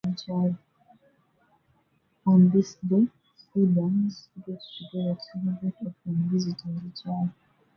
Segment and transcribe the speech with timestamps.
[2.25, 3.05] On this day,
[3.53, 7.31] the Ibans get together to celebrate, often visiting each other.